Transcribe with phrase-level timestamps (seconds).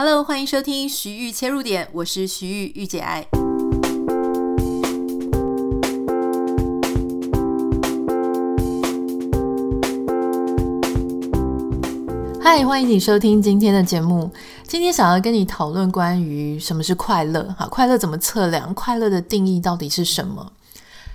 [0.00, 3.26] Hello，欢迎收听徐玉切入点，我是徐玉御姐爱。
[12.40, 14.30] 嗨，欢迎你收听今天的节目。
[14.68, 18.72] 今天想要跟你讨论关于什么是快乐，哈，快乐怎么测量？
[18.72, 20.52] 快乐的定义到底是什么？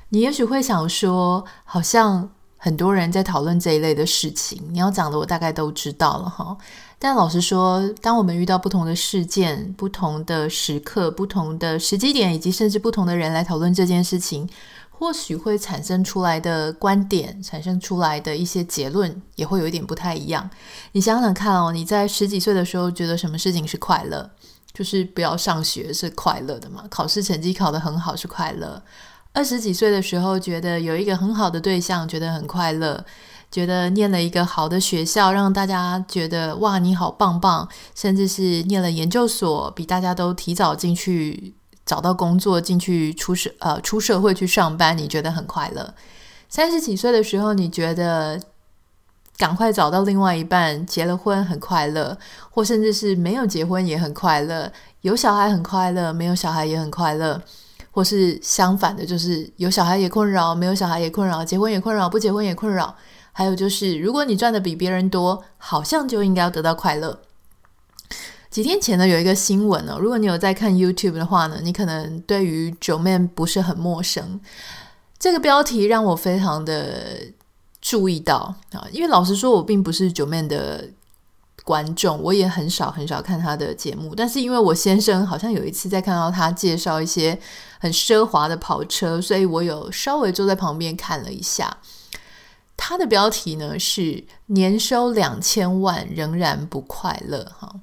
[0.10, 6.58] 你也许会想说，好像很多人在讨论这一类的事情，你要讲的我大概都知道了，哈。
[7.04, 14.48] 但老实说，当我们遇到不同的事件、不同的时刻、不同的时机点，以及甚至不同的人来讨论这件事情，
[14.90, 20.50] 或许会产生出来的观点、产生出来的一些结论，也会有一点不太一样。
[20.94, 24.32] 你想想看哦，你在十几岁的时候觉得什么事情是快乐？
[24.74, 26.85] 就是不要上学是快乐的嘛？
[26.90, 28.82] 考试成绩考得很好是快乐。
[29.34, 33.04] 二十几岁的时候觉得有一个很好的对象，觉得很快乐。
[33.53, 41.53] 觉得念了一个好的学校，让大家觉得哇，你好棒棒，甚至是念了研究所，比大家都提早进去
[41.85, 45.93] 找到工作，进去出社呃出社会去上班，你觉得很快乐。
[46.49, 48.41] 三十几岁的时候，你觉得
[49.37, 52.17] 赶快找到另外一半，结了婚很快乐，
[52.49, 57.40] 或甚至是没有结婚也很快乐，有小孩很快乐，没有小孩也很快乐，
[57.91, 62.95] 或是相反的，就是有小孩也困扰，没有小孩也困扰，结婚也困扰，不结婚也困扰。
[63.34, 67.19] 还有就是，如果你赚的比别人多，好像就应该要得到快乐。
[68.50, 74.39] 几天前呢，有一个新闻哦，如果你有在看 YouTube 的话呢，你可能对于九妹不是很陌生。
[75.17, 77.17] 这个标题让我非常的
[77.81, 80.88] 注意到啊，因为老实说，我并不是九妹的
[81.63, 84.13] 观众，我也很少很少看他的节目。
[84.13, 87.39] 但是因为我先生好像有一次在看到他介绍一些
[87.79, 91.75] 很奢华的跑车，所以我有稍微坐在旁边看了一下。
[92.75, 97.74] 他的标题呢是“年收两千万仍然不快乐”哈，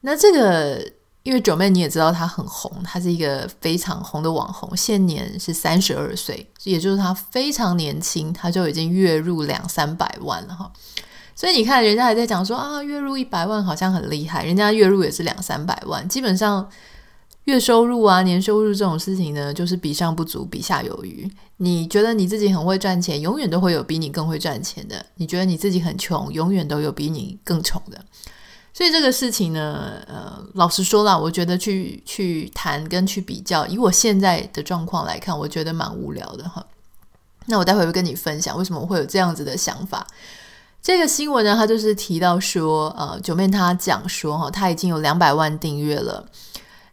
[0.00, 10.72] 那这个因为九妹你也知道他很红，他是一个非常红的网红，现年是三十二岁，也就是他非常年轻，他就已经月入两三百万了哈。
[11.34, 16.68] 所以你看，人家还在讲说啊，月入一百万好像很厉害，人家月入也是两三百万，基本上。
[17.44, 21.30] 月收入啊，年收入这种事情呢，就是比上不足，比下有余。
[21.58, 28.00] 你觉得你自己很会赚钱，永远都会有比你更会赚钱的；你觉得你自己很穷，永远都有比你更穷的。
[28.72, 36.64] 所以这个事情呢，呃，老实说啦，我觉得去去谈跟去比较，以我现在的状况来看，我觉得蛮无聊的哈。
[37.46, 40.06] 那我待会会跟你分享为什么我会有这样子的想法。
[40.82, 46.26] 这个新闻呢，他就是提到说，呃，Joeman 他讲说哈，他已经有两百万订阅了。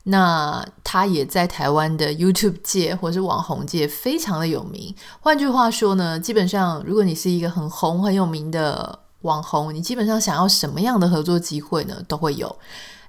[0.03, 4.95] 那他也在台湾的 YouTube 界或是网红界非常的有名。
[5.19, 12.55] 换句话说呢，基本上如果你是一个很红很有名的网红，你基本上想要什么样的合作机会呢，都会有。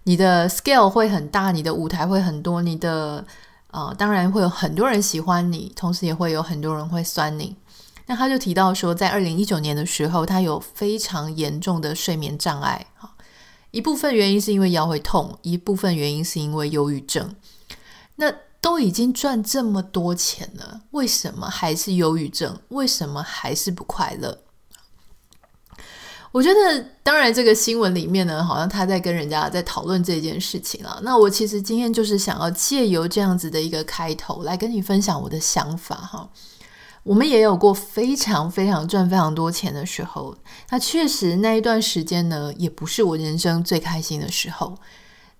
[0.04, 3.24] 你的 scale 会很大，你的舞台会很多，你的
[3.70, 7.56] 呃，当然会有很多人喜欢你，同时也会有很多人会酸你。
[8.06, 12.84] 那他就提到说，在二零一九年的时候，他有非常严重的睡眠障碍。
[13.72, 17.34] 一部分原因是因为腰会痛，一部分原因是因为忧郁症。
[18.14, 22.56] 那都已经赚这么多钱了，为什么还是忧郁症？
[22.68, 24.38] 为什么还是不快乐？
[26.30, 31.00] 我觉得，当然，这个新闻里面呢，好像他在跟人家在讨论这件事情了。
[31.02, 36.30] 那我其实今天就是想要借由这样子的一个开头，来跟你分享我的想法哈。
[37.04, 40.36] 我们也有过非常非常赚非常多钱的时候，
[40.70, 44.76] 那确实那一段时间呢，也不是我人生最开心的时候。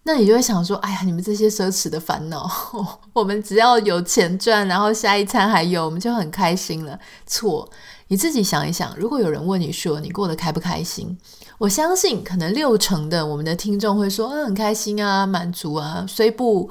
[0.05, 2.51] 那你就会想说：“哎呀，你们这些奢侈的烦恼，
[3.15, 7.71] 我们只要有钱赚，然后下一餐还有，我们就很开心了。”错，
[8.09, 11.17] 你自己想一想，如果有人问你说你过得开不开心，
[11.59, 16.69] 我相信可能六成的我们的听众会说：“嗯，很开心啊，满足啊，虽不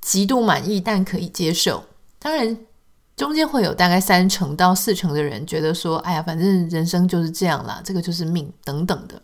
[0.00, 1.82] 极度满意，但可以接受。”
[2.20, 2.56] 当然。
[3.20, 9.20] 中间会有大概三成到四成的人觉得说：“哎呀，反正人生就是这样啦，这个就是命等等的。”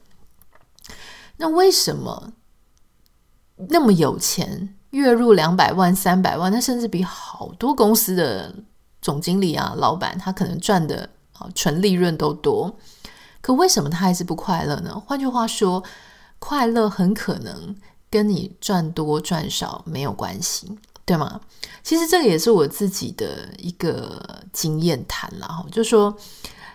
[1.39, 2.35] 那为什么
[3.71, 8.55] 那么有钱，月入两百万、三百万，他甚至比好多公司的
[9.01, 12.79] 总经理啊、老板，他可能赚的啊纯利润都多，
[13.41, 15.03] 可为什么他还是不快乐呢？
[15.07, 15.83] 换句话说，
[16.39, 17.75] 快乐很可能
[18.11, 20.77] 跟你赚多赚少没有关系。
[21.07, 21.41] 对吗？
[21.83, 24.21] 其实这个也是我自己的一个
[24.53, 26.15] 经验谈啦，哈，就说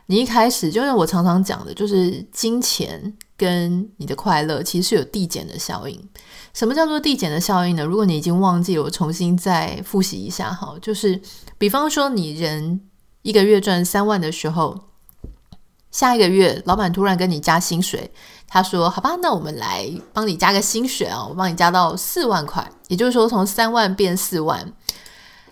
[0.05, 6.09] 你一开始，就是我常常讲的，就是金钱跟你的快乐其实是有递减的效应。
[6.53, 7.83] 什么叫做递减的效应呢？
[7.83, 11.21] 如果你已经忘记了，我重新再复习一下哈，就是
[11.57, 12.81] 比方说你人
[13.23, 14.79] 一个月赚三万的时候，
[15.91, 18.11] 下一个月老板突然跟你加薪水，
[18.47, 24.73] 他说：“好吧，那我们来帮你加个薪水啊，我帮你加到四万块，也就是说从三万变四万。”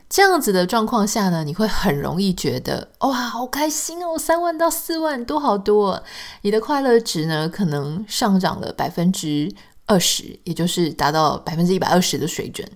[0.09, 6.01] 这样子的状况下呢，你会很容易觉得哇，好开心哦，三万到四万多好多，
[6.41, 9.53] 你的快乐值呢可能上涨了百分之
[9.85, 12.67] 二十，也就是达到百分之一百二十的水准。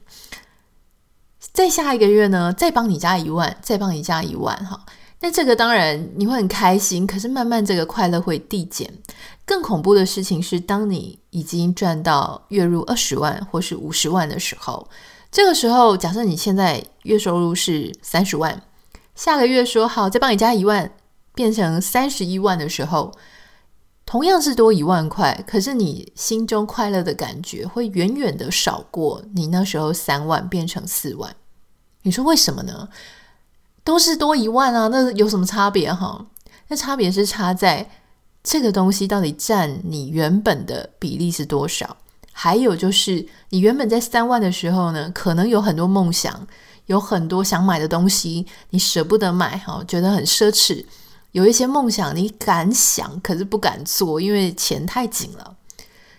[1.53, 4.85] 再下一个月呢，再帮你加一万，再帮你加一万，哈，
[5.23, 8.93] 那这个当然你会很开心，可是慢慢这个快乐会递减。
[9.45, 14.85] 更恐怖的事情是，当你已经赚到月入二十万或是五十万的时候。
[15.31, 18.61] 这个时候，假设你现在月收入是三十万，
[19.15, 20.91] 下个月说好再帮你加一万，
[21.33, 23.13] 变成三十一万的时候，
[24.05, 31.33] 同样是多一万块，可是你心中快乐的感觉会远远的少过你那时候三万变成四万。
[32.01, 32.89] 你说为什么呢？
[33.83, 36.25] 都是多一万啊，那有什么差别哈？
[36.67, 37.89] 那差别是差在
[38.43, 41.97] 这个东西到底占你原本的比例是多少。
[42.31, 46.47] 还有就是，你原本在三万的时候呢，可能有很多梦想，
[46.87, 50.83] 有很多想买的东西，你舍不得买，哈，觉得很奢侈。
[51.33, 55.55] 有一些梦想你敢想，可是不敢做，因为钱太紧了。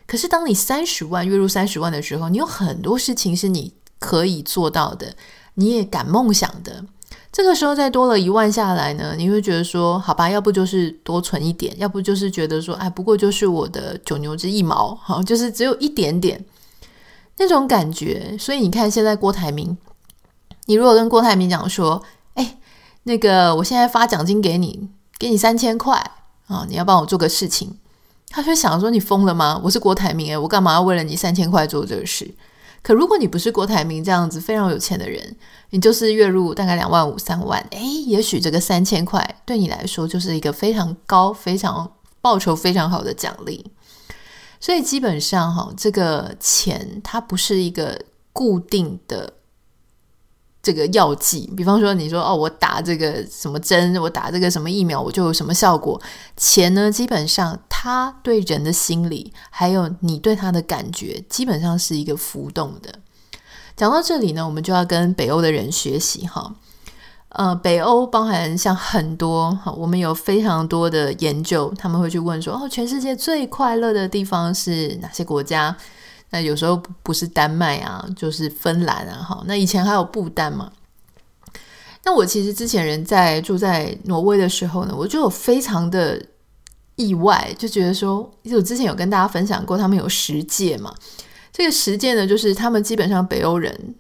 [0.07, 5.17] 可是当你三十万月入三十万的时候，你有很多事情是你可以做到的，
[5.55, 6.85] 你也敢梦想的。
[7.35, 16.45] 这个时候再多了一万下来呢，你会觉得说，好吧，要不就是多存一点，要不就是觉得说，哎，不过就是我的九牛之一毛， 好，就是只有一点点
[17.39, 18.37] 那种感觉。
[18.39, 19.77] 所以你看，现在郭台铭，
[20.67, 22.01] 你如果跟郭台铭讲说，
[22.35, 22.57] 哎，
[23.03, 24.89] 那个我现在发奖金给你，
[25.19, 26.13] 给你三千块
[26.47, 27.77] 啊，你要帮我做个事情，
[28.29, 29.61] 他就想说，你疯了吗？
[29.65, 32.33] 我是郭台铭，哎，我干嘛要为了你三千块做这个事？
[32.85, 35.35] 可如果你不是郭台铭这样子非常有钱的人，
[35.71, 41.91] 你就是月入大概两万五、三万，诶，也许这个三千块对你来说就是一个非常高、非常
[42.21, 43.65] 报酬非常好的奖励。
[44.61, 47.99] 所以基本上哈，这个钱它不是一个
[48.35, 49.33] 固定的。
[50.65, 56.01] 这个药剂，比方说你说哦，我打这个什么针，我打这个什么疫苗，我就有什么效果。
[56.39, 62.91] 钱呢，基本上它对人的心理，还有你对它的感觉，基本上是一个浮动的。
[63.77, 66.55] 讲到这里呢，我们就要跟北欧的人学习哈。
[67.29, 75.77] 呃，北欧包含像很多哈，我们有非常多的研究，他们会去问说哦，全世界最快乐的地方是哪些国家？
[76.35, 79.45] 那有时候不是丹麦啊，就是芬兰啊，哈。
[79.47, 80.69] 那以前还有不丹嘛。
[82.03, 86.21] 那我其实之前人在住在挪威的时候呢，我就有非常的
[86.97, 90.93] 意外，就觉得说，因为我之前有跟大家分享过，他们有十戒嘛。
[91.53, 93.95] 这个十戒呢，就是他们基本上北欧人，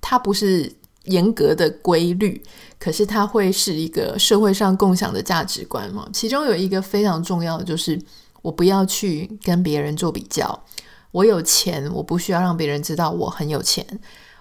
[0.00, 0.72] 他不是
[1.06, 2.40] 严格的规律，
[2.78, 6.08] 可是他会是一个社会上共享的价值观嘛。
[6.12, 8.00] 其中有一个非常重要的，就是
[8.42, 10.62] 我不要去跟别人做比较。
[11.10, 13.86] 我有钱，我不需要让别人知道我很有钱。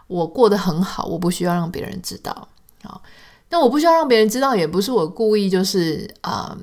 [0.07, 2.47] 我过得很好，我不需要让别人知道。
[2.83, 3.01] 好，
[3.49, 6.57] 那我不需要让别人知道，也不是我故意就是啊、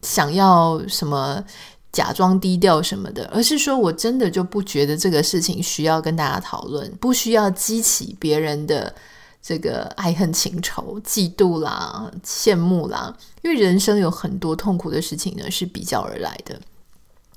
[0.00, 1.44] 想要什么
[1.92, 8.94] 假装低调什么的，而是说我真的就不觉得这个事情需要跟大家讨论，不需要激起别人的
[9.42, 13.14] 这个爱恨情仇、嫉妒啦、羡慕啦。
[13.42, 16.58] 因为人生有很多痛苦的事情呢，是比较而来的。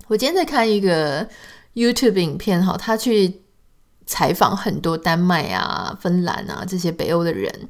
[0.07, 1.27] 我今天在看一个。
[1.75, 3.41] YouTube 影片哈，他去
[4.05, 7.69] 采访很多丹麦啊、芬兰啊这些北欧的人，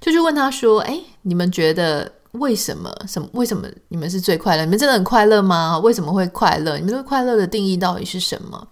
[0.00, 2.90] 就去问他说：“哎，你们觉得为什么？
[3.06, 3.28] 什么？
[3.32, 4.64] 为什么你们是最快乐？
[4.64, 5.78] 你们真的很快乐吗？
[5.78, 6.76] 为什么会快乐？
[6.76, 8.66] 你们对快乐的定义到底是什么？”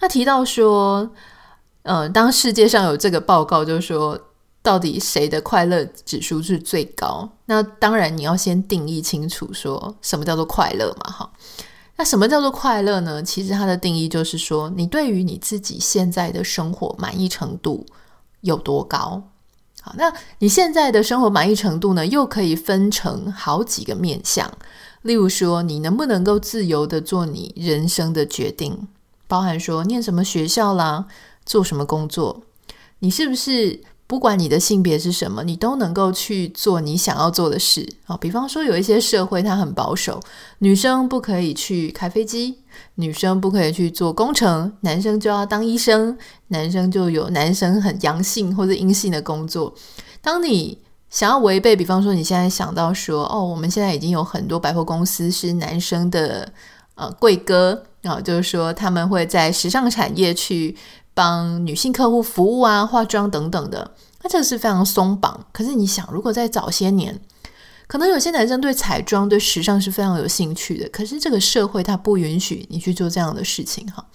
[0.00, 1.10] 他提到说
[1.82, 4.18] ：“呃，当世界上有这个报告，就是说
[4.62, 7.28] 到底谁的快乐指数是最高？
[7.46, 11.30] 那当然你要先定义清楚，说什么叫做快乐嘛，哈。”
[11.98, 13.20] 那什么叫做快乐呢？
[13.20, 17.84] 其实它的定义就是说，你对于你自己现在的生活满意程度
[18.42, 19.20] 有多高？
[19.82, 24.48] 好，那你现在的生活满意程度呢，又可以分成好几个面向。
[25.02, 28.86] 例如说，你能不能够自由地做你人生的决定，
[29.26, 31.06] 包含说念什么学校啦，
[31.44, 32.42] 做什么工作，
[33.00, 33.80] 你是不是？
[34.08, 38.16] 不管你的性别是什么，你都能够去做你想要做的事啊。
[38.16, 40.18] 比方说，有一些社会它很保守，
[40.60, 42.56] 女生不可以去开飞机，
[42.94, 49.74] 女生不可以去做工程，男生就要当医生，男生就有男生很阳性或者阴性的工作。
[50.22, 50.78] 当你
[51.10, 56.50] 想要违背，比方说你现在想到说，哦，我们现在已经有很多百货公司是男生的
[56.94, 60.74] 呃贵哥啊，就是说他们会在时尚产业去。
[61.18, 63.90] 帮女性客户服务啊，化妆等等的，
[64.22, 65.44] 那这个是非常松绑。
[65.50, 67.20] 可是你想，如果在早些年，
[67.88, 74.06] 可能有些男生对彩妆、对时尚是非常有兴趣的，可是这个社会它不允许你去做这样的事情哈。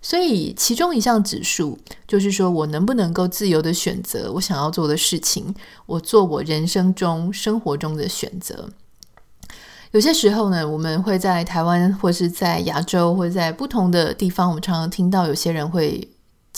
[0.00, 8.70] 所以其中一项指数就是说我能不能够自由的选择我想要做的事情，我做我人生中生活中的选择。
[9.90, 16.08] 有些时候呢，我们会在台湾或是在亚洲或者在不同的地方，我们常常听到有些人会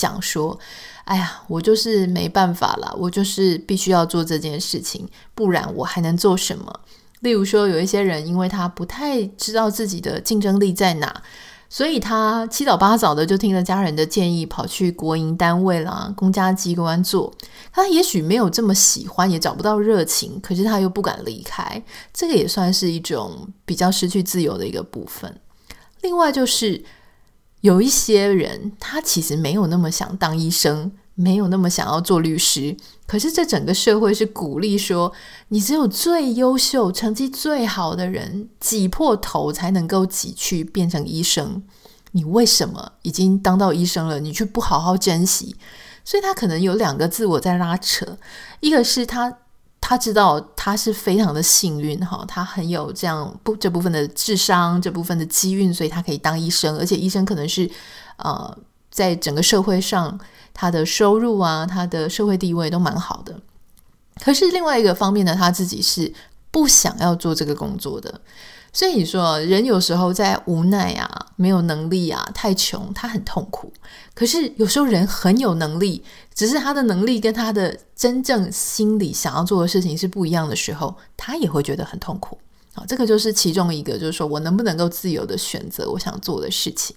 [0.01, 0.59] 讲说。
[1.05, 6.79] 哎呀，我就是没办法了，我就是必须要做这件事情，不然我还能做什么？
[7.21, 11.21] 例如说，有一些人因为他不太知道自己的竞争力在哪，
[11.67, 17.33] 所以他七早八早的就听了家人的建议，跑去国营单位啦、公家机关做。
[17.73, 25.35] 他也许没有这么喜欢，也找不到热情，可是他又不敢离开，这个也算是一种比较失去自由的一个部分。
[26.01, 26.85] 另外就是。
[27.61, 32.75] 有一些人，他其实没有那么想当医生，没有那么想要做律师。
[33.07, 35.11] 可是这整个社会是鼓励说，
[35.49, 41.63] 你只有最优秀、成绩最好的人挤破头才能够挤去变成医生。
[42.11, 45.55] 你为什么已经当到医生了，你却不好好珍惜？
[46.03, 48.17] 所以他可能有两个自我在拉扯，
[48.59, 49.37] 一个是他。
[49.91, 57.69] 他知道他是非常的幸运哈，他很有这样不这部分的智商，这部分的机运，所以他可以当医生，而且医生可能是
[58.15, 58.57] 呃，
[58.89, 60.17] 在整个社会上
[60.53, 63.37] 他的收入啊，他的社会地位都蛮好的。
[64.23, 66.13] 可是另外一个方面呢，他自己是
[66.51, 68.21] 不想要做这个工作的。
[68.73, 73.71] 所以你说，人有时候在无奈啊，没有能力啊，太穷，他很痛苦。
[74.13, 82.37] 可是有时候人很有能力，只是他的能力跟他的真正心里想要做的事情是不一样的时候，他也会觉得很痛苦。
[82.73, 86.95] 好，这个就是其中一个，就是说我能不能够自由的选择我想做的事情。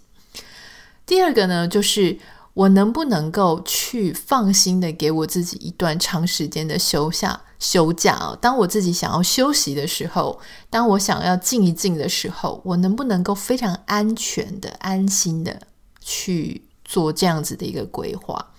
[1.05, 2.19] 第二个呢，就是。
[2.55, 8.39] 我能不能够去放心的给我自己一段长时间的休下休假哦？
[8.41, 10.39] 当我自己想要休息的时候，
[10.71, 15.63] 当我想要静一静的时候，我能不能够非常安全的、安心的
[16.01, 18.53] 去做这样子的一个规划？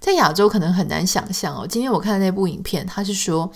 [0.00, 1.64] 在亚洲可能很难想象哦。
[1.64, 3.52] 今天我看的那部影片，他是说，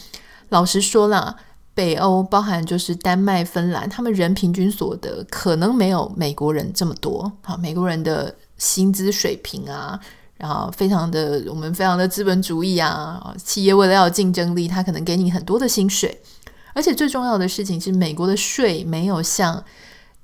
[0.50, 1.35] 老实说啦，
[1.75, 7.33] 北欧包含就是丹麦、芬兰，他们人平均所得可能没有美国人这么多。
[7.43, 8.33] 好，美国人的。
[8.56, 9.99] 薪资水平啊，
[10.37, 16.20] 然后非常的，我们非常的资本主义啊，企业为了要竞争力，他可能给你很多的薪水，
[16.73, 19.64] 而且最重要的事情是，美国的税没有像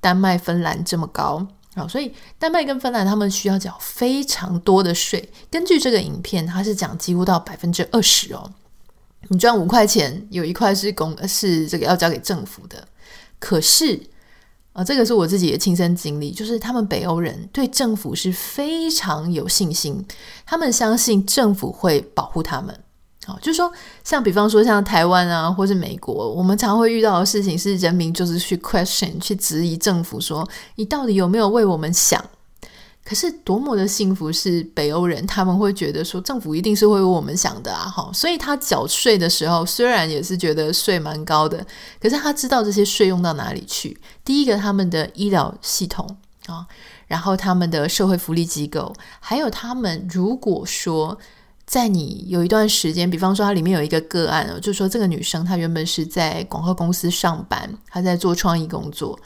[0.00, 5.28] 丹麦、芬兰这么高啊，所以丹麦跟芬兰他们需要缴非常多的税。
[5.50, 8.50] 根据这个影片，它是讲几乎到百分之二十哦，
[9.28, 12.86] 你赚五块钱，有一块是公是这个要交给政府的，
[13.38, 14.00] 可是。
[14.84, 20.04] 这个是我自己的亲身经历，就是他们北欧人对政府是非常有信心，
[20.44, 22.74] 他们相信政府会保护他们。
[23.26, 23.70] 好，就是说，
[24.02, 32.24] 像比方说像台湾啊，或是美国，我们常会遇到的事情是，人民就是去 question，去质疑政府，说你到底有没有为我们想？
[33.10, 41.66] 可是多么的幸福是北欧人，他们会觉得说政府一定是会为我们想的啊，哈，所以他缴税的时候，虽然也是觉得税蛮高的，
[42.00, 43.98] 可是他知道这些税用到哪里去。
[44.24, 46.06] 第一个，他们的医疗系统
[46.46, 46.64] 啊，
[47.08, 51.18] 然后他们的社会福利机构，还有他们如果说
[51.66, 59.18] 在你有一段时间，比方说它里面有一个个案哦，就是说这个女生她原本是在广告公司上班，她在做创意工作，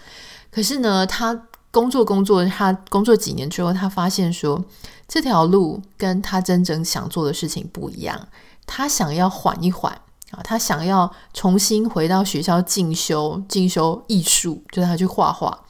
[0.50, 1.38] 可是呢，她。
[1.75, 4.64] 工作工作，他工作几年之后，他发现说
[5.09, 8.28] 这条路跟他真正想做的事情不一样。
[8.64, 9.93] 他想要缓一缓
[10.31, 15.64] 啊，他想要重新回到学校进修，进修艺术，就是他去画画。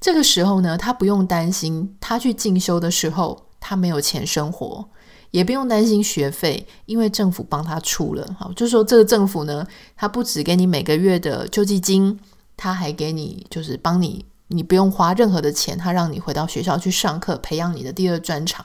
[0.00, 4.88] 这个时候呢，他不用担心他去进修的时候他没有钱生活，
[5.30, 8.26] 也不用担心学费，因为政府帮他出了。
[8.38, 12.18] 好，就说这个政府呢，他不只给你每个月的救济金，
[12.56, 14.24] 他还给你就是帮你。
[14.48, 18.64] 你不用花任何的钱，他让你回到学校去上课，培养你的第二专长。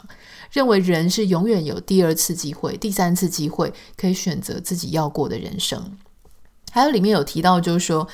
[0.52, 5.98] 认为人是永远有第二次机会、第三次机会，可以选择自己要过的人生。
[6.72, 8.08] 还有里面有提到，就是说，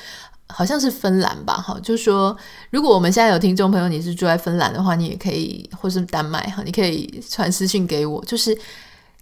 [0.47, 2.35] 好像是芬兰吧，哈，就是说，
[2.71, 8.23] 如果我们现在有听众朋友，你是住在芬兰的话，你也可以，或是丹麦，哈，你可以传私信给我。
[8.23, 8.57] 就是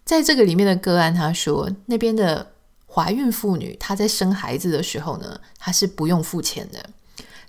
[0.06, 2.52] 在这个里面的个案，他说那边的
[2.86, 6.88] 怀孕妇女，她在生孩子的时候呢，她是不用付钱的。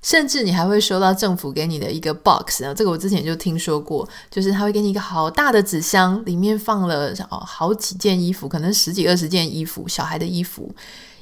[0.03, 10.73] 甚至你还会收到政府给你的一个 box 啊，这个我之前就听说过，就是他会给你一个好大的纸箱，里面放了哦好几件衣服，可能十几二十件衣服，小孩的衣服。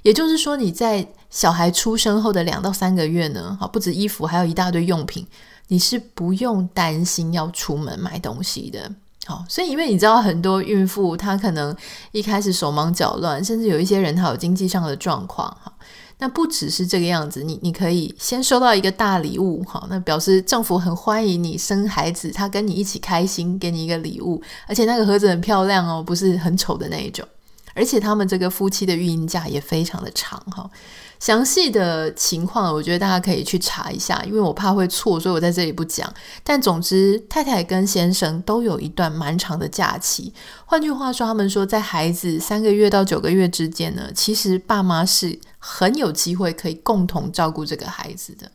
[0.02, 5.26] 也就是说，你在小孩出生后的两到三个月呢，好不止衣服，还有一大堆用品，
[5.68, 8.92] 你是不用担心要出门买东西的。
[9.24, 11.74] 好，所以因为你知道很多孕妇她可能
[12.12, 15.72] 一开始手忙脚乱，甚至有一些人她有经济上的状况哈。
[16.18, 27.26] 那不只是这个样子，你你可以先收到一个大礼物，哈，那表示政府很欢迎你生孩子，他跟你一起开心，给你一个礼物，而且那个盒子很漂亮哦，不是很丑的那一种，
[27.74, 30.70] 而且他们这个夫妻的育婴假也非常的长哈。
[31.18, 36.12] 详细的情况，我觉得大家可以去查一下，因为我怕会错，所以我在这里不讲。
[36.44, 40.32] 但总之，太太跟先生都有一段蛮长的假期。
[40.66, 48.50] 换句话说，他们说在孩子三个月到九个月之间呢，其实爸妈是很有机会可以共同照顾这个孩子的。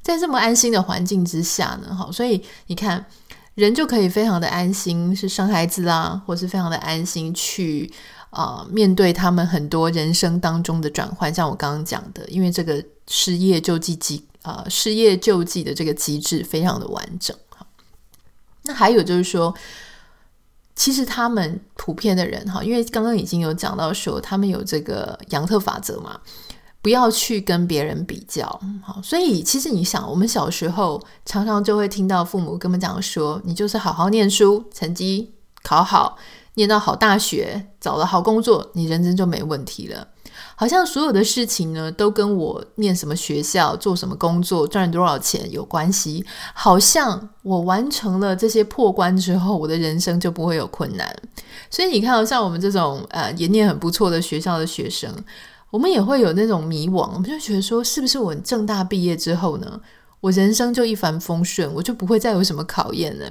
[0.00, 3.04] 在这么安心的环境之下呢，好，所以你看，
[3.54, 7.92] 人就可以非常的安心，是生孩子啦，或是非常的安心去。
[8.34, 17.36] 啊、面对他们很多人生当中的转换，像我刚刚讲的，因为这个失业救济机啊、失业救济的这个机制非常的完整。
[17.50, 17.64] 哈，
[18.64, 19.54] 那还有就是说，
[20.74, 26.18] 其实他们普遍的人哈，因为刚刚已经有讲到说，他们有这个杨特法则嘛，
[26.82, 28.60] 不要去跟别人比较。
[28.82, 36.18] 好，所以其实你想，我们小时候常常就会听到父母跟我们讲说，你就是好好念书，成绩考好。
[36.54, 40.08] 念到好大学，找了好工作，你人生就没问题了。
[40.56, 46.24] 好像所有的事情呢，都跟我念什么学校、做什么工作、赚多少钱有关系。
[46.52, 51.14] 好像我完成了这些破关之后，我的人生就不会有困难。
[51.70, 55.12] 所以你看，像我们这种呃，也念很不错的学校的学生，
[55.70, 59.80] 我们也会有那种迷惘，我们就觉得说，是不是我正大毕业之后呢，
[60.20, 63.28] 我人生就一帆风顺，我就不会再有什么考验了？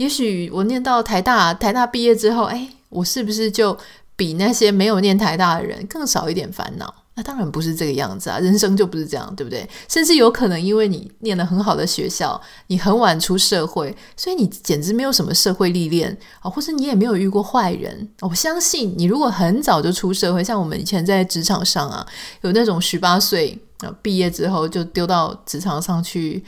[0.00, 3.76] 也许我念到台大，台大毕业之后，哎，我是不是就
[4.16, 6.94] 比那些没有念台大的人更少一点烦恼？
[7.16, 9.68] 那当然不是这个样子啊，人生就不是这样，对不对？
[9.88, 18.08] 甚至有可能因为你念了很好的学校，你很晚出社会，所以你简直没有什么社会历练啊，或是你也没有遇过坏人。
[18.22, 22.06] 我相信你如果很早就出社会，像我们以前在职场上啊，
[22.40, 26.42] 有那种十八岁啊毕业之后就丢到职场上去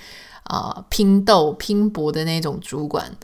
[0.45, 3.15] 啊拼斗拼搏的那种主管。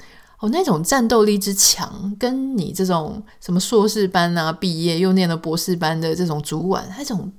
[0.40, 7.32] 哦，那种战斗力之强，跟你这种什么硕士班啊毕业又念了博士班的这种主管，那种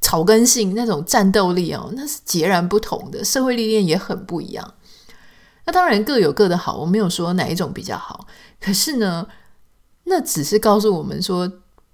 [0.00, 4.74] 草根性那种战斗力哦，那是截然不同的，社会历练也很不一样。
[5.64, 8.28] 那当然各有各的好，我没有说哪一种比较好。
[8.60, 9.26] 可是呢，
[10.04, 11.50] 那只是告诉我们说，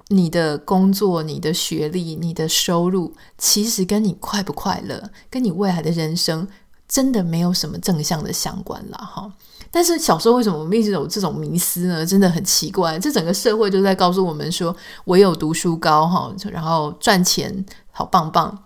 [0.09, 6.47] 你的工作、你的学历、你的收入，其实跟你快不快乐，跟你未来的人生，
[6.87, 9.33] 真的没有什么正向的相关了哈。
[9.75, 12.05] 但是小时候为什么我们一直有这种迷思呢？
[12.05, 12.99] 真的很奇怪。
[12.99, 18.57] 这整个社会就在告诉我们说，唯有读书高哈，然后赚钱好棒棒。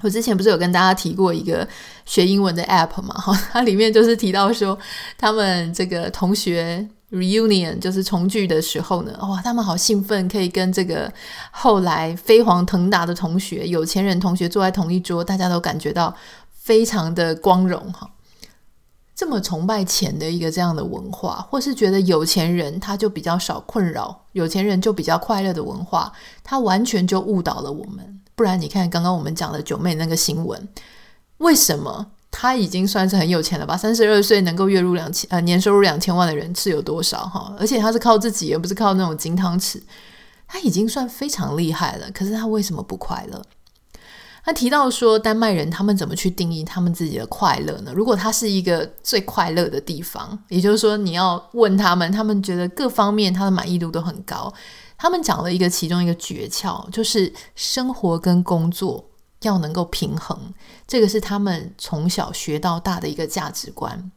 [0.00, 1.68] 我之前不是有跟大家提过一个
[2.06, 3.14] 学英文的 app 嘛？
[3.14, 4.78] 哈， 它里面就是提到说，
[5.18, 11.12] 他们这个同学 reunion 就是重聚的时候呢，哇，他们好兴奋，可以跟这个
[11.50, 16.14] 后来飞黄腾达的同学、有钱人同学坐在同一桌，大家都感觉到
[16.52, 18.08] 非常的光荣哈。
[19.18, 26.12] 这么崇拜钱的一个这样的文化，或是觉得有钱人他就比较少困扰，有钱人就比较快乐的文化，
[26.44, 28.20] 他完全就误导了我们。
[28.36, 30.68] 不然你看刚刚我们讲的九妹那个新闻，
[31.38, 33.76] 为什么他已经算是很有钱了吧？
[33.76, 37.52] 三十二岁能够月入两千呃年收入两千万的人是有多少哈？
[37.58, 39.82] 而且他是靠自己，而不是靠那种金汤匙，
[40.46, 42.08] 他已经算非常厉害了。
[42.14, 43.42] 可是他为什么不快乐？
[44.48, 47.92] 他提到说，丹麦人他们怎么去定义他们自己的快乐呢？
[47.94, 54.50] 如果他是一个最快乐的地方，也就是说，你要问他们，他们觉得各方面他的满意度都很高。
[54.96, 59.10] 他们讲了一个其中一个诀窍，就是生活跟工作
[59.42, 60.38] 要能够平衡。
[60.86, 64.10] 这个是他们从小学到大的一个价值观。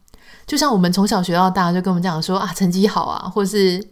[0.48, 3.86] 就像我们从小学到大，就跟我们讲说啊，成绩好啊，或是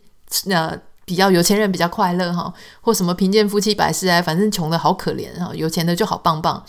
[0.49, 0.80] 呃。
[1.09, 6.63] 比较有钱人比较快乐哈，或什么贫贱夫妻百事哀，反正穷的好可怜哈，有钱的就好棒棒。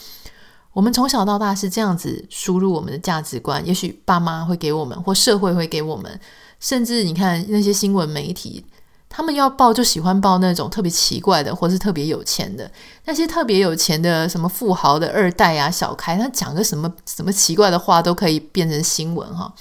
[0.73, 6.19] 我们从小到大是这样子输入我们的价值观，也许爸妈会给我们，或社会会给我们，
[6.59, 8.65] 甚至你看那些新闻媒体，
[9.11, 12.71] 他们要报就喜欢报那种特别奇怪的，或是特别有钱的，
[13.05, 19.53] 那些特别有钱的什么富豪的二代啊、小开，他讲个什么什么奇怪的话都可以变成新闻哈，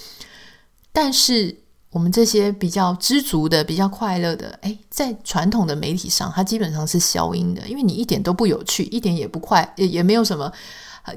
[0.90, 1.58] 但是。
[1.90, 10.52] 我们这些比较知足的、比较快乐的，诶，在传统的媒体上，它基本上是消音的，因为你一点都不有趣，一点也不快，也也没有什么，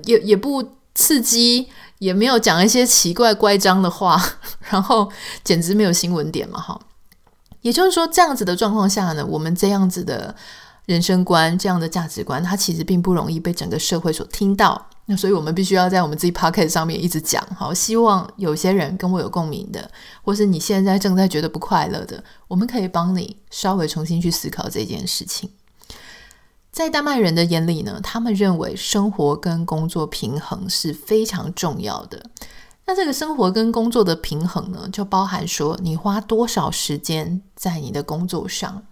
[0.06, 1.68] 也也不刺激，
[2.00, 4.20] 也没有讲一些奇怪乖张的话，
[4.72, 5.12] 然后
[5.44, 6.80] 简直没有新闻点嘛，哈。
[7.62, 10.36] 也就是说，这样子的状况下呢，我们这样子的
[10.86, 14.88] 人生观、这样的价值观，它其实并不容易被整个社会所听到。
[15.06, 25.50] 那所以，我们必须要在我们自己 podcast 上面一直讲，好，希望有些人跟我有共鸣的，或是你现在正在觉得不快乐的，我们可以帮你稍微重新去思考这件事情。
[26.72, 32.24] 在丹麦人的眼里呢，他们认为生活跟工作平衡是非常重要的。
[32.86, 38.84] 那这个生活跟工作的平衡呢，就包含说你花多少时间在你的工作上，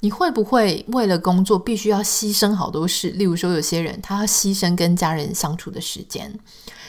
[0.00, 3.10] 你会不会为了工作必须要牺牲好多事？
[3.10, 6.38] 例如说，有些人他要牺牲跟家人相处的时间，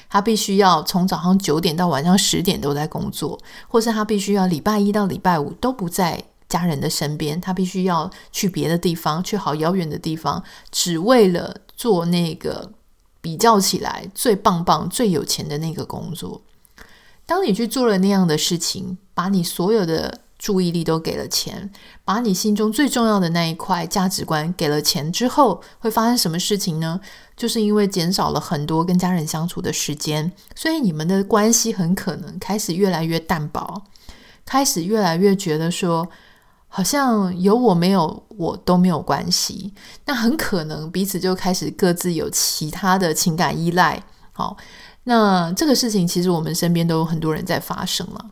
[0.10, 6.24] 他必须要从早上九点到晚上十点都在工作，或是他必须要礼拜一到礼拜五都不在。
[6.50, 12.70] 家人的身边，他必须要去别的地方，去好遥远的地方，只为了做那个
[13.22, 16.42] 比较起来最棒棒、最有钱的那个工作。
[17.26, 21.72] 当你去做了那样的事情，把你所有的注意力都给了钱，
[22.04, 27.00] 把你心中最重要的那一块价值观给了钱之后，会发生什么事情呢？
[27.38, 33.84] 就是因为减少了很多跟家人相处的时间，所以你们的关系很可能开始越来越淡薄，
[34.44, 36.10] 开始越来越觉得说。
[36.74, 39.74] 好像有我没有我都没有关系，
[40.06, 44.02] 那很可能彼此就开始各自有其他的情感依赖。
[44.32, 44.56] 好，
[45.04, 48.26] 那这个事情其实我们身边都有很多人在发生了。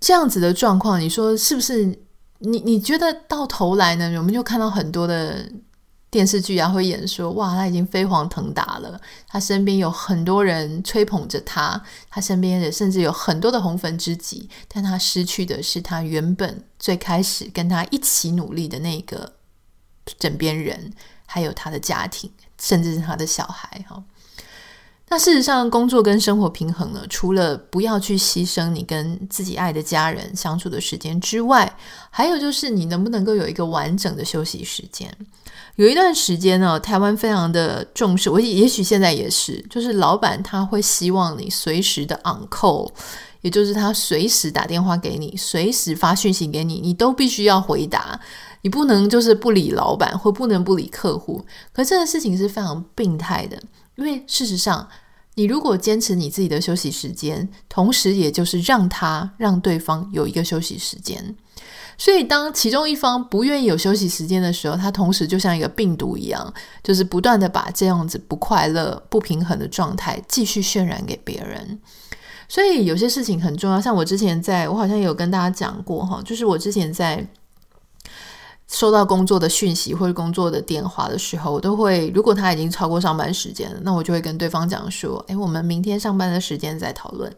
[0.00, 1.84] 这样子的状况，你说是不是？
[2.40, 4.12] 你你觉得到头来呢？
[4.18, 5.50] 我们就看到很多的。
[6.10, 19.34] 电视剧啊，会演说哇，他已经飞黄腾达了，他身边有很多人吹捧着他，他身边也甚至有很多的红粉知己，但他失去的是他原本最开始跟他一起努力的那个
[20.18, 20.94] 枕边人，
[21.26, 24.02] 还有他的家庭，甚至是他的小孩哈。
[25.10, 31.76] 那事实上，工作跟生活平衡呢，除了不要去牺牲你跟自己爱的家人相处的时间之外，
[32.10, 35.10] 还有就是你能不能够有一个完整的休息时间。
[35.76, 42.90] 有一段时间呢，台湾非常的重视，我也许现在也是，就是老板他会希望你随时的 on call，
[43.40, 48.20] 也就是他随时打电话给你，随时发讯息给你，你都必须要回答，
[48.62, 51.46] 你不能就是不理老板或不能不理客户。
[51.72, 53.58] 可这个事情是非常病态的。
[53.98, 54.88] 因为事实上，
[55.34, 61.34] 你如果坚持你自己的休息时间，同时也就是让他让对方有一个休息时间。
[61.98, 71.80] 所以，当其中一方不愿意有休息时间的时候，他同时就像一个病毒一样，就是不断的把这样子不快乐、不平衡的状态继续渲染给别人。
[72.48, 77.26] 所以，有些事情很重要，像我之前在我好像有跟大家讲过哈，就是我之前在。
[78.70, 87.34] 收到工作的讯息或者工作的电话的时候，我都会，如果他已经超过上班时间了，那我就会跟对方讲说：“诶，我们明天上班的时间再讨论。”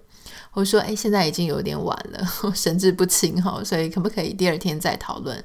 [0.53, 5.43] 或者说：“诶，现在已经有点晚了， 神志不清哈，所以可不可以第二天再讨论？”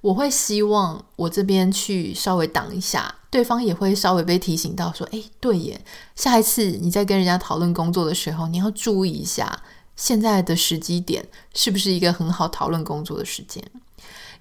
[0.00, 9.62] 我会希望我这边去稍微挡一下，对方也会稍微被提醒到说：“诶，对耶，下一次你在跟人家讨论工作的时候，你要注意一下
[9.96, 13.64] 现在的时机点是不是一个很好讨论工作的时间。”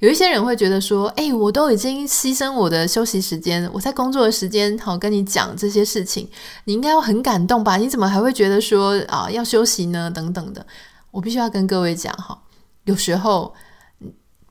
[0.03, 6.27] 有一些人会觉得说：“哎、我都已经牺牲我的休息时间，我在工作的时间，好跟你讲这些事情，
[6.65, 7.77] 你应该要很感动吧？
[7.77, 10.11] 你怎么还会觉得说啊要休息呢？
[10.11, 10.67] 等等的，
[11.09, 12.37] 我必须要跟各位讲哈，
[12.83, 13.53] 有时候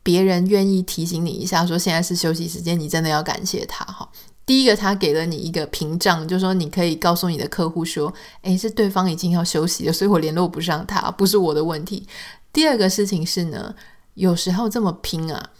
[0.02, 4.08] 别人愿意提醒你一下，说现在是休息时间，你真的要感谢他哈。
[4.46, 8.10] 第一个，他给了你一个屏障，就是说你可以告诉你的客户说：
[8.40, 12.08] 哎，是对方已经要休息了，所以我联络不上他，不是我的问题。
[12.54, 13.74] 第二个事情是呢。”
[14.14, 15.50] 有时候这么拼啊，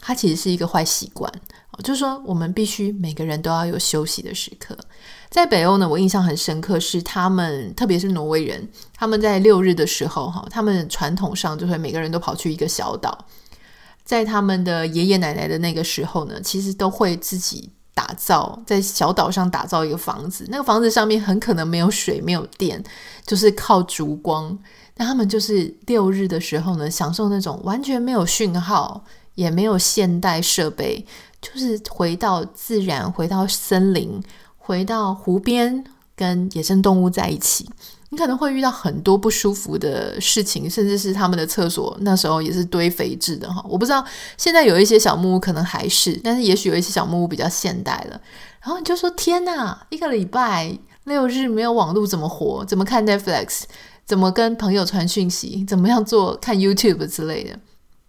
[0.00, 1.32] 它其实是一个坏习惯。
[1.82, 4.76] 就是说，我们必须每个人都要有休息的时刻。
[5.30, 13.26] 在北欧呢，我印象很深刻，是他们，特别是挪威人，他们在六日的时候，哈，他们传统上就会每个人都跑去一个小岛，
[14.04, 20.44] 在他们的爷爷奶奶的那个时候呢，其实都会自己打造，在小岛上打造一个房子。
[20.50, 22.84] 那个房子上面很可能没有水，没有电，
[23.26, 24.56] 就是靠烛光。
[24.96, 31.04] 那他们就是六日的时候呢，享受那种完全没有讯号，也没有现代设备，
[31.40, 34.22] 就是回到自然，回到森林，
[34.58, 37.68] 回到湖边，跟野生动物在一起。
[38.10, 43.64] 你可能会遇到很多不舒服的事情，甚至是他们的厕所那时候也是堆肥制的哈。
[43.66, 44.04] 我不知道
[44.36, 48.20] 现在有一些小木屋可能还是，但是也许有一些小木屋比较现代了。
[48.60, 52.62] 然后你就说：天哪，一个礼拜六日没有网络怎么活？
[52.66, 53.62] 怎么看 Netflix？
[54.04, 55.64] 怎么跟朋友传讯息？
[55.64, 57.58] 怎么样做看 YouTube 之类的？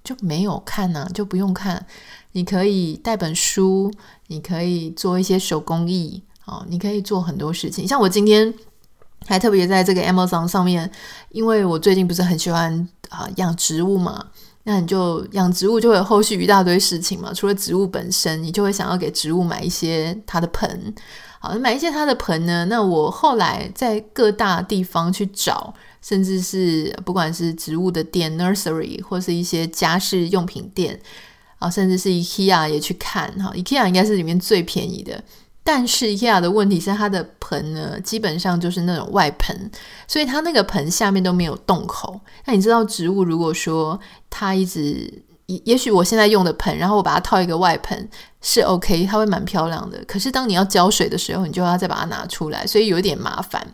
[0.04, 1.86] 就没有看呢、就不用看。
[2.34, 3.92] 你可以带本书，
[4.28, 7.88] 你可以做一些手工艺，哦，你可以做很多事情。
[7.88, 8.54] 像我今天
[9.26, 10.92] 还特别在这个 Amazon 上面，
[11.30, 14.26] 因为我最近不是很喜欢啊、养植物嘛，
[14.64, 17.32] 那你就养植物就会有后续一大堆事情嘛。
[17.32, 20.94] 除了植物本身，你就会想要给植物买一些它的盆。
[21.46, 22.64] 好，买一些它的盆呢？
[22.70, 30.98] 那我后来在各大地方去找，甚至是不管是植物的店 nursery 或是一些家饰用品店，
[31.60, 33.52] 啊，甚至是 IKEA 也去看哈。
[33.54, 35.22] IKEA 应该是里面最便宜的，
[35.66, 39.70] 但是 IKEA 的问题是它的盆呢，基本上就是那种外盆，
[40.08, 42.22] 所以它那个盆下面都没有洞口。
[42.46, 48.10] 那你知道植物如果说它一直，也也许我现在用的盆，然后我把它套一个外盆
[48.42, 50.04] 是 OK，它会蛮漂亮的。
[50.06, 53.66] 可是当你要浇水的时候，你就要再把它拿出来，所以有一点麻烦。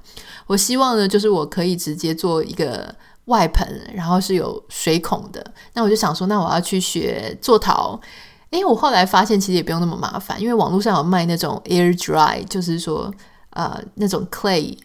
[0.48, 2.94] 我希望呢，就是我可以直接做一个
[3.26, 5.54] 外盆，然后是有水孔的。
[5.74, 8.00] 那我就想说，那我要去学做陶。
[8.50, 13.14] 诶，我后来发现其实也不用那么麻烦，因为网络上有卖那种 air dry，就是说
[13.52, 14.76] 呃那种 clay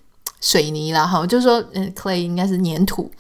[0.43, 3.11] 水泥啦，哈，就是说嗯 clay 应该是粘土。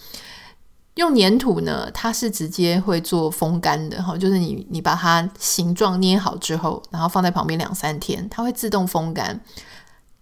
[0.94, 9.40] 用粘土呢，它是直接会做风干的，哈，就是你你把它形状捏好之后，然后放在旁边两三天，它会自动风干。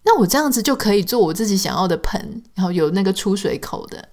[0.04, 4.08] 那我这样子就可以做我自己想要的盆，然后有那个出水口的。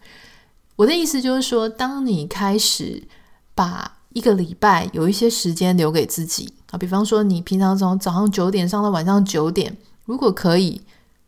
[0.75, 3.07] 我的意思就是说，当你开始
[3.55, 10.81] 把一个礼拜有一些时间留给自己啊，比方说你平常从早上九点上到晚上九点，如果可以。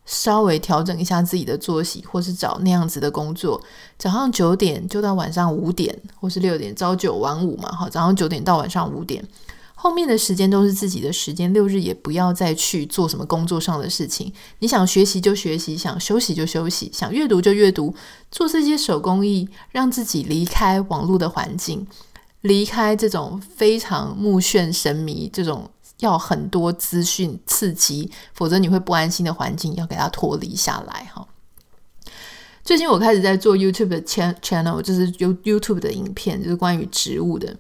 [0.06, 3.62] 稍微调整一下自己的作息，或是找那样子的工作，
[3.98, 9.24] 早上九点就到晚上五点，或是六点，朝九晚五嘛，好，早上九点到晚上五点，
[9.76, 14.34] 后面的时间都是自己的时间，六日也不要再去做什么工作上的事情。
[14.60, 17.94] 你想学习就学习，想休息就休息，想阅读就阅读，
[18.32, 21.88] 做这些手工艺，让自己离开网络的环境，
[22.42, 25.70] 离开这种非常目眩神迷这种。
[26.02, 31.26] 要很多资讯刺激，否则你会不安心的环境，要给它脱离下来哈。
[32.64, 37.56] 最近我开始在做 YouTube 的 channel，就是 YouTube 的影片，就是关于植物的。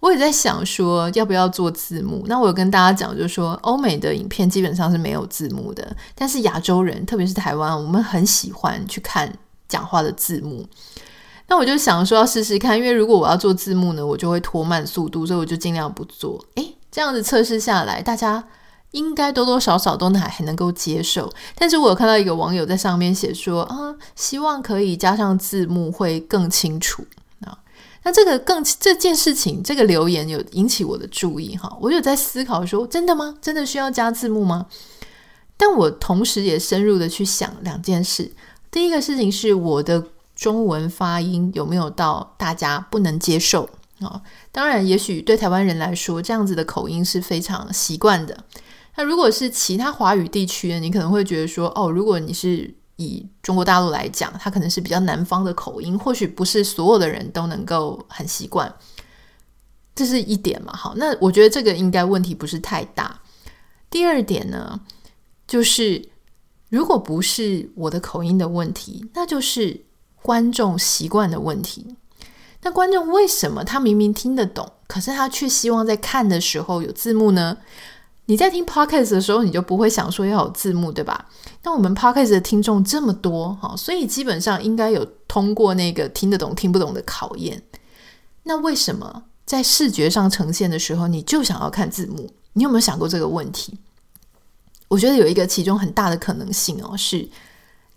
[0.00, 2.24] 我也在想说，要不要做字幕？
[2.26, 9.30] 那我有跟大家讲，就是说欧美的影片基本上是没有字幕的，但是亚洲人，特别是台湾，我们很喜欢去看
[9.68, 10.64] 讲话的字幕。
[11.48, 16.42] 那我就想说要试试看，因为如果我要做字幕呢，我就会拖慢速度，所以我就尽量不做。
[16.54, 16.74] 诶。
[16.90, 18.44] 这样子测试下来，大家
[18.92, 21.30] 应该多多少少都还还能够接受。
[21.54, 27.04] 但是我有看到一个网友在上面写说啊，希望可以加上字幕会更清楚
[27.44, 27.58] 啊。
[28.04, 31.76] 那这个更这件事情，这个留言有引起我的注意哈。
[31.80, 33.34] 我有在思考说，真的吗？
[33.42, 34.66] 真的需要加字幕吗？
[35.56, 38.32] 但我同时也深入的去想两件事。
[38.70, 40.04] 第一个事情是我的
[40.36, 43.68] 中文发音有没有到大家不能接受。
[44.00, 48.44] 哦，当然，也许对台湾人来说，这样子的口音是非常习惯的。
[48.96, 58.72] 那如果是其他华语地区，你可能会觉得说，哦，如果你是以中国大陆来讲，它可能是比较南方的口音，或许不是所有的人都能够很习惯。
[59.94, 60.72] 这是一点嘛。
[60.76, 63.20] 好，那我觉得这个应该问题不是太大。
[63.90, 64.80] 第二点呢，
[65.46, 66.08] 就是
[66.70, 69.84] 如果不是我的口音的问题，那就是
[70.22, 71.96] 观众习惯的问题。
[72.62, 77.56] 那观众为什么他明明听得懂，可是他却希望在看的时候有字幕呢？
[78.26, 81.26] 你在听 Podcast 的时候，你就不会想说要有字幕，对吧？
[81.62, 87.62] 那我们 Podcast 的听众这么多，哈，所以基本上应该有通过那个听得懂听不懂的考验。
[88.42, 92.30] 那为什么在视觉上呈现的时候，你就想要看字幕？
[92.52, 93.78] 你有没有想过这个问题？
[94.88, 97.26] 我觉得有一个其中很大的可能性哦，是。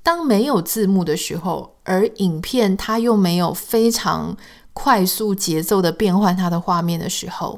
[0.03, 4.35] 当没有字幕的时候，而影片它又没有非常
[4.73, 7.57] 快速节奏的变换它的画面的时候，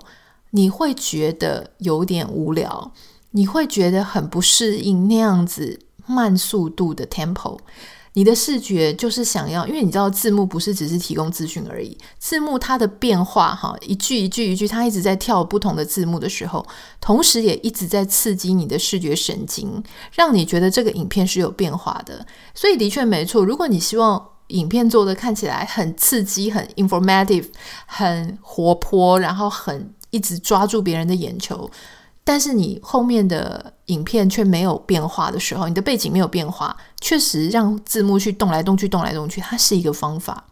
[0.51, 2.91] 你会觉得有点无聊，
[3.32, 7.60] 你会觉得很不适应那样子慢速度的 tempo。
[8.13, 16.65] 你的视觉就是想要，因为你知道字幕不是只是提供资讯而已，字幕它的变化哈，一句一句一句，它一直在跳不同的字幕的时候，
[17.02, 22.26] 同时也一直在刺激你的视觉神经，让你觉得这个影片是有变化的。
[22.54, 27.45] 所以的确没错，如果你希望影片做的看起来很刺激、很 informative、
[27.88, 31.67] 很活泼，然后很一直抓住别人的眼球。
[32.24, 40.46] 但是你后面的影片却没有变化的时候，你的背景没有变化，确实让字幕去动来动去、动来动去，它是一个方法。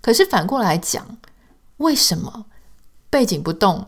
[0.00, 1.06] 可是反过来讲，
[1.76, 2.46] 为什么
[3.08, 3.86] 背景不动，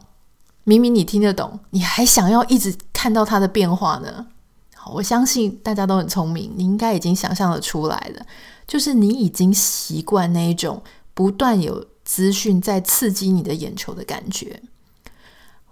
[0.64, 4.28] 明明你听得懂，你还想要一直看到它的变化呢？
[4.74, 8.24] 好，我相信大家都很聪明，你应该已经想象得出来了，
[8.68, 10.80] 就是你已经习惯那一种
[11.12, 14.62] 不断有资讯在刺激你的眼球的感觉。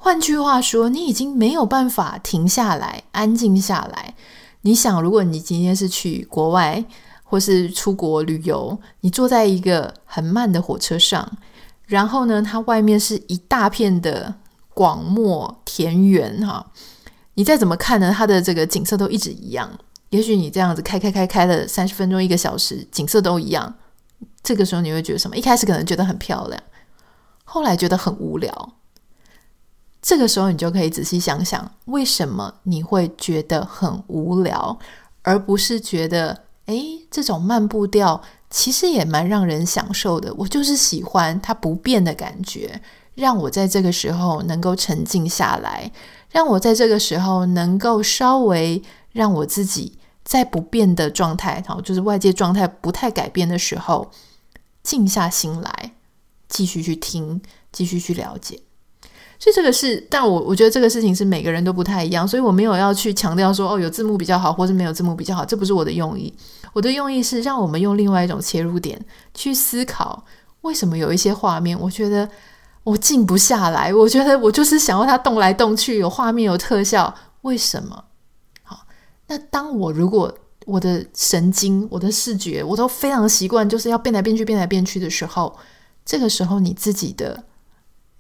[0.05, 4.15] 换句话说，你已经没有办法停下来，安静下来。
[4.61, 6.85] 你想，如果你今天是去国外，
[7.23, 11.27] 或是出国旅游，你坐在一个很慢的火车上，
[11.87, 14.35] 然后呢，它外面是一大片的
[14.75, 16.67] 广漠田园，哈，
[17.33, 19.71] 你再怎么看呢，它的这个景色都一直一样。
[20.11, 23.75] 也许你这样子开开开开了三十分钟、一个小时，景色都一样。
[24.43, 25.35] 这个时候你会觉得什么？
[25.35, 26.63] 一开始可能觉得很漂亮，
[27.45, 28.75] 后来觉得很无聊。
[30.05, 34.79] 这个时候你就可以仔细想想，为什么你会觉得很无聊，
[35.23, 40.35] 而不是觉得，诶，这种慢步调其实也蛮让人享受的。
[40.35, 42.83] 我就是喜欢它不变的感觉，
[43.15, 45.91] 让我在这个时候能够沉静下来，
[46.31, 54.11] 让我在这个时候能够稍微让我自己在不变的状态，好，就是外界状态不太改变的时候，
[54.83, 55.95] 静下心来，
[56.47, 57.41] 继续去听，
[57.73, 58.61] 继续去了解。
[59.39, 66.33] 所以这个是，但我我觉得这个事情是每个人都不太一样，所以我没有要去强调说哦，有字幕比较好，或是没有字幕比较好，这不是我的用意。
[66.73, 68.99] 我的用意是让我们用另外一种切入点
[69.35, 70.25] 去思考，
[70.63, 72.29] 为什么有一些画面，我觉得
[72.85, 78.05] 我静不下来，我觉得我就是想要它动来动去，有画面有特效，为什么？
[78.63, 78.87] 好，
[79.27, 80.33] 那当我如果
[80.65, 85.55] 我的神经、我的视觉，我都非常习惯就是要变来变去、变来变去的时候，
[86.05, 87.45] 这个时候你自己的。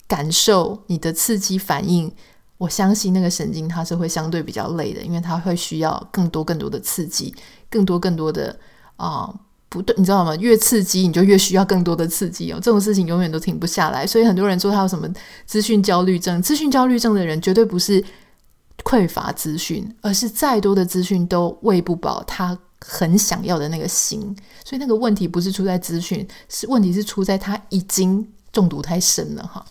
[0.06, 2.12] 感受你的刺激反应，
[2.58, 7.34] 我相信那个神经它是会相对比较累的，因为它会需要更多更多的刺激，
[7.70, 8.58] 更多更多的
[8.96, 9.32] 啊、
[9.68, 10.36] 不对，你知道吗？
[10.36, 14.06] 越刺激你就越需要更多的刺激哦，这种事情永远都停不下来。
[14.06, 15.08] 所以很多人说他有什么
[15.46, 18.04] 资讯焦虑症，资讯焦虑症的人绝对不是
[18.84, 24.20] 匮乏资讯，而是再多的资讯都喂不饱他很想要的那个心。
[24.64, 29.64] 所以那个问题不是出在资讯，是问题是出在他已经中毒太深了哈。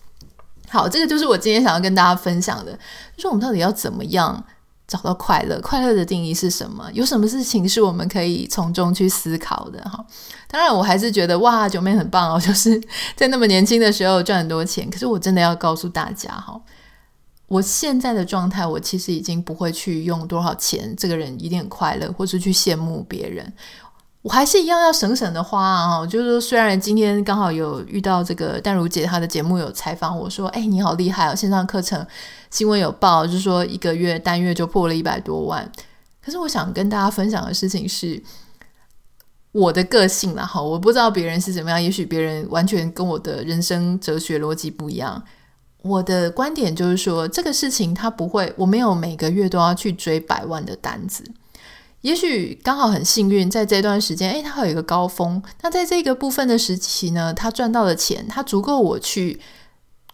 [0.73, 2.71] 好，这个就是我今天想要跟大家分享的，
[3.15, 4.43] 就是我们到底要怎么样
[4.87, 5.61] 找到快乐？
[5.61, 6.89] 快乐的定义是什么？
[6.93, 9.79] 有什么事情是我们可以从中去思考的？
[9.83, 10.03] 哈，
[10.47, 12.81] 当然我还是觉得哇九妹很棒哦，就是
[13.15, 14.89] 在那么年轻的时候赚很多钱。
[14.89, 16.59] 可是我真的要告诉大家哈，
[17.47, 23.53] 我现在的状态，我其实已经不会去用多少钱，这个人一定很快乐，或是去羡慕别人。
[24.23, 26.07] 我还是一样要省省的花啊！
[26.07, 32.07] 就是说，虽然今天刚好有遇到这个淡如姐，她的节目有采访我说：“哎，你好厉害哦，线上课程
[32.49, 35.69] 新闻有报，就是说一个月单月就破了一百多万。”
[36.23, 38.23] 可是我想跟大家分享的事情是，
[39.51, 45.21] 我的个性啦，哈，我不知道别人是怎么样，也许别人完全跟我的人生哲学逻辑不一样。
[45.81, 51.25] 我的观点就是说，这个事情它不会，我没有每个月都要去追百万的单子。
[52.03, 55.41] 也许刚好很幸运，在这段时间，诶，他还有一个高峰。
[55.61, 59.39] 那在这个部分的时期呢，他赚到的钱，他足够我去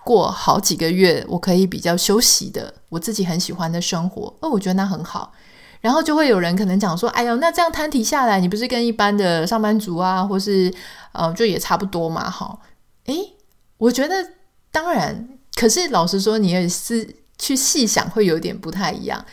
[0.04, 4.32] 过好几个月，我可以比较休息的，我自己很喜欢的生活。
[4.39, 5.34] 哦，我觉得那很好。
[5.82, 10.71] 然后就会有人可能讲说：“哎呦，那这样摊提下来，你不是跟一般的上班族啊，或是
[11.13, 12.60] 呃，就也差不多嘛？”哈，
[13.06, 13.34] 诶，
[13.78, 14.34] 我觉得
[14.71, 19.25] 当然，可是老实说，你也是去细想，会有点不太一样。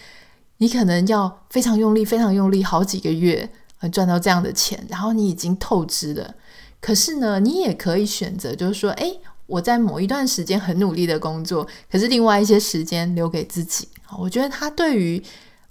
[0.59, 3.49] 你可能要非常用力，非常用力，好几个月
[3.92, 6.35] 赚到这样的钱，然后你已经透支了。
[6.81, 13.88] 可是呢，你也可以选择，就是说，诶，我在某一段时间很努力的工作，可是另外一些时间留给自己。
[14.19, 15.23] 我觉得它对于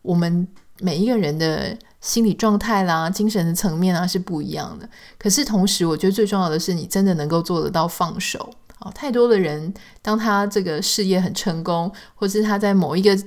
[0.02, 0.48] 我们
[0.80, 4.88] 每一个人的心理状态啦、精神的层面啊是不一样的。
[5.18, 8.50] 可是同时，我觉得最重要的是，你真的能够做得到放手。
[8.80, 13.18] 啊，太多的人，当他这个事业很成功，或是他在某一个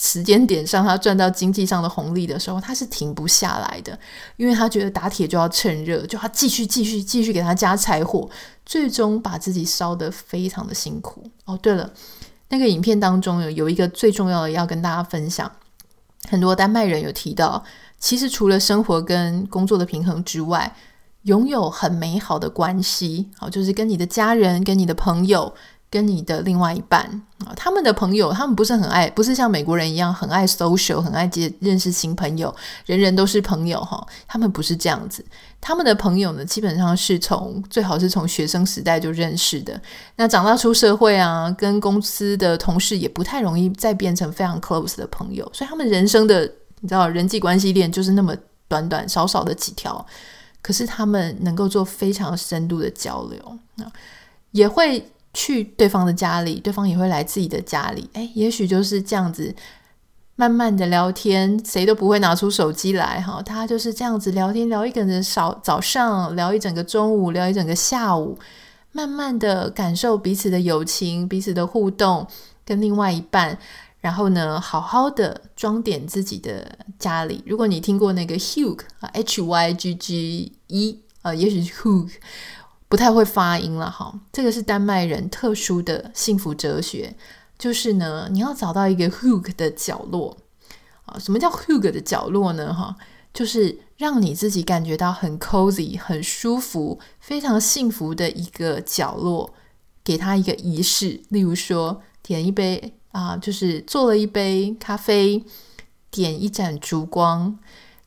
[0.00, 3.98] 时间点上，他赚到经济上的红利的时候，他是停不下来的，
[4.36, 8.30] 因为他觉得打铁就要趁热，就要继续继续继续给他加柴火，
[8.64, 11.28] 最终把自己烧得非常的辛苦。
[11.46, 11.92] 哦，对了，
[12.50, 15.50] 那个影片当中有有一个最重要的要跟大家分享，
[16.28, 17.64] 很多丹麦人有提到，
[17.98, 20.76] 其实除了生活跟工作的平衡之外，
[21.22, 25.52] 拥有很美好的关系，好，就是跟你的家人、跟你的朋友。
[25.90, 27.00] 跟你的另外一半
[27.46, 34.06] 啊，他们的朋友，他们不是很爱，不是像美国人一样很爱 social，很爱接认识新朋友，人人都是朋友哈。
[34.26, 35.24] 他们不是这样子，
[35.60, 39.80] 他们的朋友呢，基本上是从最好是从学生时代就认识的。
[40.16, 46.42] 那长大出社会啊，跟公司的同事也不太容易再变成非常 close 的朋友，所以他们人生的
[46.80, 48.36] 你知道人际关系链就是那么
[48.68, 50.04] 短短少少的几条，
[50.60, 53.90] 可是他们能够做非常深度的交流啊，
[54.50, 55.02] 也会。
[55.38, 58.10] 去对方的家里，对方也会来自己的家里。
[58.14, 59.54] 诶，也许就是这样子，
[60.34, 63.40] 慢慢的聊天，谁都不会拿出手机来哈。
[63.40, 68.36] 他就是这样子聊天，聊一个人早早上，聊一整个中午，聊一整个下午，
[68.90, 72.26] 慢慢的感受彼此的友情，彼此的互动，
[72.64, 73.56] 跟另外一半，
[74.00, 77.44] 然后呢，好好的装点自己的家里。
[77.46, 82.10] 如果你听过那个 Hug，H Y G G E 啊，也许是 Hug。
[82.88, 87.14] 不太会发音了哈，这个是丹麦人特殊的幸福哲学，
[87.58, 90.36] 就是呢，你要找到一个 hug 的角落
[91.04, 91.18] 啊。
[91.18, 92.72] 什么叫 hug 的角落呢？
[92.72, 92.96] 哈，
[93.34, 99.52] 就是让你自己感觉到很 cozy、很舒服、非常幸福的一个角落，
[100.02, 105.44] 给他一个仪式，例如说点一杯啊，就是做了一杯咖啡，
[106.10, 107.58] 点一盏烛光，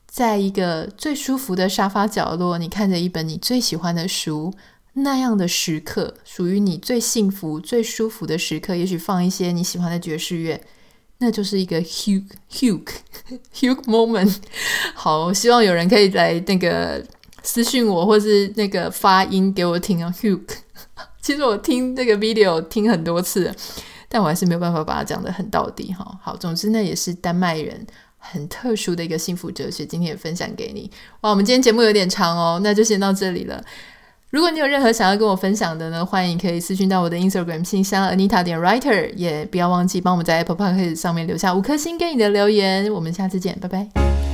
[0.07, 4.53] 在一个最舒服的沙发角落，你看着一本你最喜欢的书，
[4.93, 8.75] 那样的时刻，属于你最幸福、最舒服的时刻。
[8.75, 10.61] 也许放一些你喜欢的爵士乐，
[11.19, 12.89] 那就是一个 Hug Hug
[13.53, 14.35] Hug moment。
[14.95, 17.03] 好，希望有人可以来那个
[17.43, 20.51] 私讯我，或是那个发音给我听啊，Hug。
[21.21, 23.53] 其实我听这个 video 听很多次。
[24.13, 26.05] 但我还是没有办法把它讲得很到底哈。
[26.21, 27.87] 好，总之呢，也是丹麦人
[28.17, 30.91] 很特殊的一个幸福哲学，今天也分享给你。
[31.21, 33.63] 哇，我们今天节目有点长哦，那就先到这里了。
[34.31, 42.89] 如果你有任何想要跟我分享的呢，欢迎可以私讯到我的 Instagram 信箱 Anita 点 Writer，也不要忘记帮我们在 Apple Podcast 上面留下五颗星给你的留言。
[42.93, 44.30] 我们下次见，拜拜。